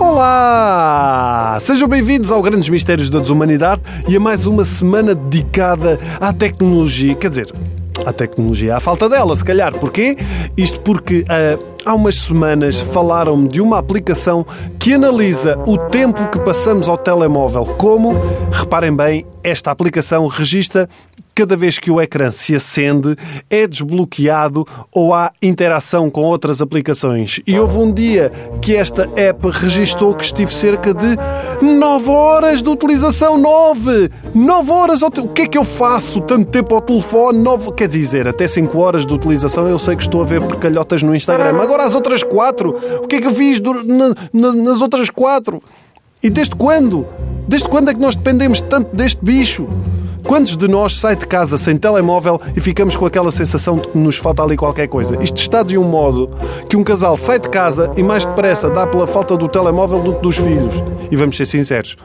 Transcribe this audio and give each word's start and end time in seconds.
Olá! 0.00 1.58
Sejam 1.60 1.86
bem-vindos 1.88 2.32
ao 2.32 2.40
Grandes 2.40 2.68
Mistérios 2.68 3.10
da 3.10 3.18
Desumanidade 3.18 3.82
e 4.08 4.16
a 4.16 4.20
mais 4.20 4.46
uma 4.46 4.64
semana 4.64 5.14
dedicada 5.14 5.98
à 6.20 6.32
tecnologia. 6.32 7.14
Quer 7.14 7.28
dizer, 7.28 7.52
à 8.06 8.12
tecnologia, 8.12 8.76
à 8.76 8.80
falta 8.80 9.08
dela, 9.08 9.36
se 9.36 9.44
calhar. 9.44 9.74
Porquê? 9.74 10.16
Isto 10.56 10.80
porque 10.80 11.20
uh, 11.20 11.62
há 11.84 11.94
umas 11.94 12.16
semanas 12.16 12.80
falaram-me 12.80 13.48
de 13.48 13.60
uma 13.60 13.78
aplicação 13.78 14.46
que 14.78 14.94
analisa 14.94 15.58
o 15.66 15.76
tempo 15.76 16.26
que 16.30 16.38
passamos 16.38 16.88
ao 16.88 16.96
telemóvel. 16.96 17.64
Como? 17.64 18.14
Reparem 18.50 18.94
bem, 18.94 19.26
esta 19.42 19.70
aplicação 19.70 20.26
registra 20.26 20.88
cada 21.38 21.56
vez 21.56 21.78
que 21.78 21.88
o 21.88 22.00
ecrã 22.00 22.32
se 22.32 22.56
acende, 22.56 23.14
é 23.48 23.64
desbloqueado 23.64 24.66
ou 24.92 25.14
há 25.14 25.30
interação 25.40 26.10
com 26.10 26.22
outras 26.22 26.60
aplicações. 26.60 27.38
E 27.46 27.56
houve 27.56 27.78
um 27.78 27.92
dia 27.92 28.32
que 28.60 28.74
esta 28.74 29.08
app 29.14 29.48
registou 29.48 30.16
que 30.16 30.24
estive 30.24 30.52
cerca 30.52 30.92
de 30.92 31.16
9 31.62 32.10
horas 32.10 32.60
de 32.60 32.68
utilização. 32.68 33.38
9! 33.38 34.10
9 34.34 34.72
horas! 34.72 35.00
O 35.00 35.10
que 35.28 35.42
é 35.42 35.46
que 35.46 35.56
eu 35.56 35.62
faço 35.62 36.20
tanto 36.22 36.46
tempo 36.46 36.74
ao 36.74 36.80
telefone? 36.80 37.38
9... 37.38 37.70
Quer 37.70 37.86
dizer, 37.86 38.26
até 38.26 38.48
5 38.48 38.76
horas 38.76 39.06
de 39.06 39.14
utilização 39.14 39.68
eu 39.68 39.78
sei 39.78 39.94
que 39.94 40.02
estou 40.02 40.22
a 40.22 40.24
ver 40.24 40.40
porcalhotas 40.40 41.04
no 41.04 41.14
Instagram. 41.14 41.62
Agora 41.62 41.84
as 41.84 41.94
outras 41.94 42.24
4, 42.24 43.00
o 43.04 43.06
que 43.06 43.14
é 43.14 43.20
que 43.20 43.28
eu 43.28 43.34
fiz 43.34 43.60
nas 44.32 44.82
outras 44.82 45.08
4? 45.08 45.62
E 46.20 46.30
desde 46.30 46.56
quando? 46.56 47.06
Desde 47.46 47.68
quando 47.68 47.90
é 47.90 47.94
que 47.94 48.00
nós 48.00 48.16
dependemos 48.16 48.60
tanto 48.60 48.96
deste 48.96 49.24
bicho? 49.24 49.68
Quantos 50.28 50.58
de 50.58 50.68
nós 50.68 51.00
sai 51.00 51.16
de 51.16 51.26
casa 51.26 51.56
sem 51.56 51.74
telemóvel 51.78 52.38
e 52.54 52.60
ficamos 52.60 52.94
com 52.94 53.06
aquela 53.06 53.30
sensação 53.30 53.78
de 53.78 53.88
que 53.88 53.96
nos 53.96 54.18
falta 54.18 54.42
ali 54.42 54.58
qualquer 54.58 54.86
coisa? 54.86 55.16
Isto 55.22 55.38
está 55.38 55.62
de 55.62 55.78
um 55.78 55.84
modo 55.84 56.28
que 56.68 56.76
um 56.76 56.84
casal 56.84 57.16
sai 57.16 57.38
de 57.38 57.48
casa 57.48 57.90
e 57.96 58.02
mais 58.02 58.26
depressa 58.26 58.68
dá 58.68 58.86
pela 58.86 59.06
falta 59.06 59.38
do 59.38 59.48
telemóvel 59.48 60.02
do 60.02 60.16
que 60.16 60.20
dos 60.20 60.36
filhos. 60.36 60.74
E 61.10 61.16
vamos 61.16 61.34
ser 61.34 61.46
sinceros, 61.46 61.96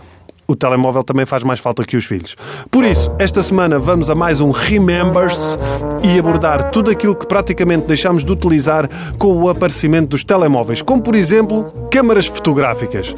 o 0.48 0.56
telemóvel 0.56 1.04
também 1.04 1.26
faz 1.26 1.44
mais 1.44 1.60
falta 1.60 1.84
que 1.84 1.98
os 1.98 2.06
filhos. 2.06 2.38
Por 2.72 2.86
isso, 2.86 3.14
esta 3.20 3.44
semana 3.44 3.78
vamos 3.78 4.10
a 4.10 4.16
mais 4.16 4.40
um 4.40 4.52
Remembers 4.52 5.60
e 6.02 6.18
abordar 6.18 6.72
tudo 6.72 6.90
aquilo 6.92 7.16
que 7.16 7.28
praticamente 7.28 7.88
deixamos 7.88 8.24
de 8.24 8.32
utilizar 8.32 8.90
com 9.18 9.36
o 9.36 9.50
aparecimento 9.50 10.12
dos 10.12 10.24
telemóveis, 10.24 10.82
como 10.82 11.02
por 11.02 11.14
exemplo, 11.14 11.66
câmaras 11.92 12.28
fotográficas. 12.28 13.14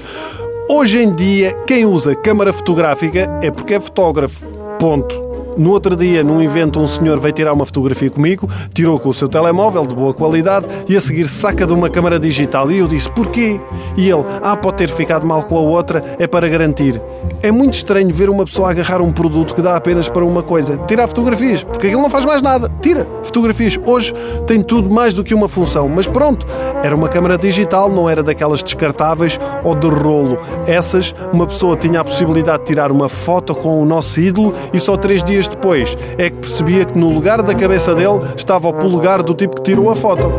Hoje 0.67 0.97
em 0.97 1.13
dia, 1.13 1.53
quem 1.67 1.85
usa 1.85 2.15
câmara 2.15 2.51
fotográfica 2.51 3.29
é 3.43 3.51
porque 3.51 3.75
é 3.75 3.79
fotógrafo. 3.79 4.64
Ponto. 4.79 5.25
No 5.57 5.71
outro 5.71 5.95
dia, 5.95 6.21
num 6.21 6.41
evento, 6.41 6.81
um 6.81 6.87
senhor 6.87 7.17
veio 7.17 7.33
tirar 7.33 7.53
uma 7.53 7.65
fotografia 7.65 8.09
comigo, 8.09 8.49
tirou 8.73 8.99
com 8.99 9.07
o 9.07 9.13
seu 9.13 9.29
telemóvel 9.29 9.85
de 9.85 9.95
boa 9.95 10.13
qualidade 10.13 10.65
e 10.87 10.97
a 10.97 10.99
seguir 10.99 11.29
saca 11.29 11.65
de 11.65 11.71
uma 11.71 11.89
câmara 11.89 12.19
digital. 12.19 12.69
E 12.69 12.79
eu 12.79 12.87
disse: 12.87 13.09
porquê? 13.09 13.59
E 13.95 14.09
ele: 14.09 14.23
ah, 14.43 14.57
pode 14.57 14.77
ter 14.77 14.89
ficado 14.89 15.25
mal 15.25 15.43
com 15.43 15.57
a 15.57 15.61
outra, 15.61 16.03
é 16.19 16.27
para 16.27 16.49
garantir. 16.49 17.01
É 17.41 17.51
muito 17.51 17.75
estranho 17.75 18.13
ver 18.13 18.29
uma 18.29 18.43
pessoa 18.43 18.71
agarrar 18.71 19.01
um 19.01 19.13
produto 19.13 19.55
que 19.55 19.61
dá 19.61 19.77
apenas 19.77 20.09
para 20.09 20.25
uma 20.25 20.43
coisa: 20.43 20.77
tirar 20.87 21.07
fotografias, 21.07 21.63
porque 21.63 21.87
aquilo 21.87 22.01
não 22.01 22.09
faz 22.09 22.25
mais 22.25 22.41
nada. 22.41 22.69
Tira 22.81 23.07
fotografias. 23.23 23.79
Hoje 23.85 24.13
tem 24.45 24.61
tudo 24.61 24.89
mais 24.89 25.13
do 25.13 25.23
que 25.23 25.33
uma 25.33 25.47
função. 25.47 25.87
Mas 25.87 26.05
pronto, 26.05 26.45
era 26.85 26.95
uma 26.95 27.09
câmara 27.09 27.35
digital, 27.35 27.89
não 27.89 28.07
era 28.07 28.21
daquelas 28.21 28.61
descartáveis 28.61 29.39
ou 29.63 29.73
de 29.73 29.87
rolo. 29.87 30.37
Essas, 30.67 31.15
uma 31.33 31.47
pessoa 31.47 31.75
tinha 31.75 32.01
a 32.01 32.03
possibilidade 32.03 32.59
de 32.59 32.65
tirar 32.65 32.91
uma 32.91 33.09
foto 33.09 33.55
com 33.55 33.81
o 33.81 33.85
nosso 33.85 34.21
ídolo 34.21 34.53
e 34.71 34.79
só 34.79 34.95
três 34.95 35.23
dias 35.23 35.47
depois 35.47 35.97
é 36.15 36.29
que 36.29 36.35
percebia 36.35 36.85
que 36.85 36.95
no 36.95 37.09
lugar 37.09 37.41
da 37.41 37.55
cabeça 37.55 37.95
dele 37.95 38.21
estava 38.37 38.67
o 38.67 38.73
polegar 38.73 39.23
do 39.23 39.33
tipo 39.33 39.55
que 39.55 39.63
tirou 39.63 39.89
a 39.89 39.95
foto. 39.95 40.29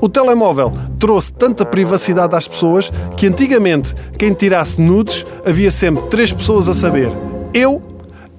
O 0.00 0.08
telemóvel 0.08 0.72
trouxe 0.98 1.34
tanta 1.34 1.66
privacidade 1.66 2.34
às 2.34 2.48
pessoas 2.48 2.90
que 3.14 3.26
antigamente 3.26 3.94
quem 4.16 4.32
tirasse 4.32 4.80
nudes 4.80 5.26
havia 5.44 5.70
sempre 5.70 6.04
três 6.04 6.32
pessoas 6.32 6.66
a 6.66 6.72
saber. 6.72 7.12
Eu, 7.52 7.82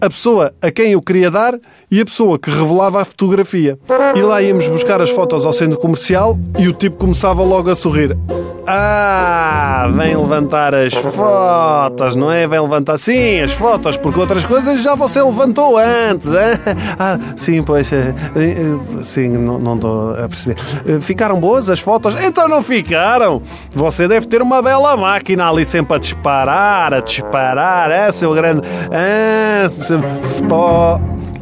a 0.02 0.10
pessoa 0.10 0.54
a 0.60 0.72
quem 0.72 0.94
eu 0.94 1.02
queria 1.02 1.30
dar 1.30 1.54
e 1.90 2.02
a 2.02 2.06
pessoa 2.06 2.40
que 2.40 2.50
revelava 2.50 3.02
a 3.02 3.06
fotografia. 3.06 3.78
E 4.16 4.22
lá 4.22 4.42
íamos 4.42 4.68
buscar 4.68 5.00
as 5.00 5.12
fotos 5.12 5.46
ao 5.46 5.54
centro 5.54 5.78
comercial 5.78 6.38
e 6.58 6.68
o 6.68 6.74
tipo 6.74 6.98
começava 6.98 7.44
logo 7.44 7.70
a 7.70 7.76
sorrir. 7.76 8.18
Ah, 8.68 9.90
vem 9.94 10.16
levantar 10.16 10.74
as 10.74 10.94
fotos, 10.94 12.16
não 12.16 12.32
é? 12.32 12.48
Vem 12.48 12.62
levantar, 12.62 12.98
sim, 12.98 13.42
as 13.42 13.52
fotos, 13.52 13.98
porque 13.98 14.20
outras 14.20 14.46
coisas 14.46 14.82
já 14.82 14.96
você 14.96 15.22
levantou 15.22 15.78
antes. 15.78 16.28
Hein? 16.32 16.60
Ah, 17.00 17.18
sim, 17.36 17.64
pois, 17.64 17.92
eh, 17.92 18.14
eh, 18.36 19.04
sim, 19.04 19.30
não 19.30 19.76
estou 19.76 20.12
a 20.12 20.28
perceber. 20.28 20.56
Eh, 20.86 21.00
ficaram 21.00 21.40
boas 21.40 21.70
as 21.70 21.80
fotos? 21.80 22.16
Então 22.22 22.48
não 22.48 22.62
ficaram. 22.62 23.42
Você 23.74 24.08
deve 24.08 24.28
ter 24.28 24.42
uma 24.42 24.62
bela 24.62 24.96
máquina 24.96 25.50
ali 25.50 25.66
sempre 25.66 25.96
a 25.96 26.00
disparar, 26.00 26.94
a 26.94 27.00
disparar, 27.00 27.90
é, 27.90 28.12
seu 28.12 28.34
grande... 28.34 28.62
Ah, 28.92 29.68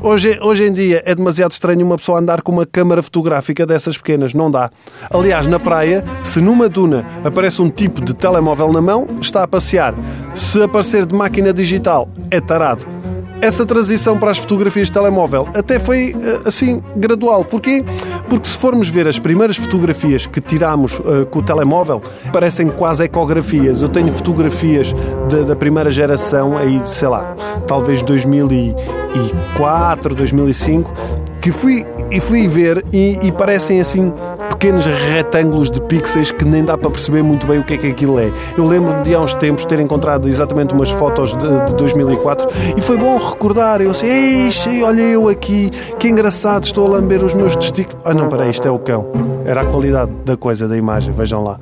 Hoje, 0.02 0.40
hoje 0.42 0.64
em 0.64 0.72
dia 0.72 1.04
é 1.06 1.14
demasiado 1.14 1.52
estranho 1.52 1.86
uma 1.86 1.98
pessoa 1.98 2.20
andar 2.20 2.42
com 2.42 2.54
uma 2.54 2.66
câmara 2.66 3.04
fotográfica 3.04 3.66
dessas 3.66 3.98
pequenas. 3.98 4.34
Não 4.34 4.50
dá. 4.50 4.70
Aliás, 5.12 5.46
na 5.46 5.60
praia, 5.60 6.06
se 6.24 6.40
numa 6.40 6.70
duna 6.70 7.06
aparece 7.24 7.62
um 7.62 7.70
tipo 7.70 8.02
de 8.02 8.14
telemóvel 8.14 8.72
na 8.72 8.82
mão, 8.82 9.08
está 9.20 9.44
a 9.44 9.48
passear. 9.48 9.94
Se 10.34 10.62
aparecer 10.62 11.06
de 11.06 11.14
máquina 11.14 11.52
digital, 11.52 12.08
é 12.32 12.40
tarado 12.40 13.00
essa 13.42 13.66
transição 13.66 14.18
para 14.18 14.32
as 14.32 14.38
fotografias 14.38 14.88
de 14.88 14.94
telemóvel 14.94 15.48
até 15.54 15.80
foi 15.80 16.16
eh, 16.22 16.42
assim 16.46 16.84
gradual. 16.96 17.46
Porquê? 17.46 17.84
Porque 18.30 18.48
se 18.48 18.56
formos 18.56 18.88
ver 18.88 19.08
as 19.08 19.18
primeiras 19.18 19.58
fotografias 19.58 20.28
que 20.28 20.40
tirámos 20.40 21.00
uh, 21.00 21.26
com 21.32 21.40
o 21.40 21.44
telemóvel, 21.44 22.00
parecem 22.32 22.70
quase 22.70 23.04
ecografias. 23.04 23.82
Eu 23.82 23.90
tenho 23.90 24.14
fotografias 24.14 24.94
de, 25.28 25.44
da 25.44 25.56
primeira 25.56 25.90
geração, 25.90 26.56
aí 26.56 26.80
sei 26.86 27.08
lá, 27.08 27.36
talvez 27.68 28.04
2004, 28.04 30.14
2005, 30.14 30.94
que 31.42 31.52
fui 31.52 31.84
e 32.12 32.20
fui 32.20 32.48
ver 32.48 32.86
e, 32.94 33.18
e 33.22 33.32
parecem 33.32 33.80
assim 33.80 34.14
pequenos 34.60 34.86
retângulos 34.86 35.72
de 35.72 35.80
pixels 35.84 36.32
que 36.32 36.44
nem 36.44 36.66
dá 36.66 36.78
para 36.78 36.90
perceber 36.90 37.24
muito 37.24 37.48
bem 37.48 37.60
o 37.60 37.64
que 37.64 37.76
é 37.76 37.78
que 37.78 37.88
aquilo 37.88 38.20
é. 38.20 38.30
Eu 38.58 38.68
lembro 38.68 39.02
de 39.04 39.16
há 39.16 39.22
uns 39.22 39.34
tempos 39.36 39.64
ter 39.64 39.80
encontrado 39.80 40.28
exatamente 40.28 40.74
umas 40.74 40.90
fotos 40.90 41.32
de, 41.32 41.66
de 41.68 41.76
2004 41.76 42.46
e 42.76 42.82
foi 42.82 42.98
bom 42.98 43.18
recordar. 43.18 43.80
Eu 43.80 43.94
sei, 43.94 44.10
Eixe, 44.48 44.84
olha 44.84 45.02
eu 45.02 45.30
aqui, 45.30 45.70
que 45.98 46.10
engraçado, 46.10 46.66
estou 46.66 46.86
a 46.88 46.90
lamber 46.90 47.24
os 47.24 47.34
meus 47.34 47.56
testículos. 47.56 48.06
Ah, 48.06 48.14
não, 48.14 48.28
peraí, 48.28 48.50
isto 48.50 48.68
é 48.68 48.72
o 48.72 48.80
cão. 48.80 49.08
Era 49.46 49.62
a 49.62 49.66
qualidade 49.66 50.12
da 50.26 50.36
coisa, 50.36 50.68
da 50.68 50.76
imagem, 50.76 51.14
vejam 51.14 51.42
lá. 51.42 51.58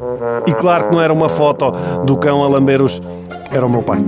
E 0.48 0.54
claro 0.54 0.86
que 0.86 0.96
não 0.96 1.02
era 1.02 1.14
uma 1.14 1.30
foto 1.30 1.72
do 2.04 2.18
cão 2.18 2.44
a 2.44 2.48
lamber 2.48 2.82
os. 2.82 3.00
Era 3.52 3.64
o 3.64 3.70
meu 3.70 3.84
pai. 3.84 4.04